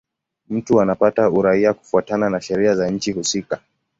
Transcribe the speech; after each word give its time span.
Mtu 0.49 0.81
anapata 0.81 1.29
uraia 1.29 1.73
kufuatana 1.73 2.29
na 2.29 2.41
sheria 2.41 2.75
za 2.75 2.89
nchi 2.91 3.11
husika. 3.11 3.59